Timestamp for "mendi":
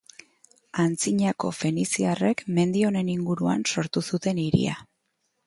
2.57-2.83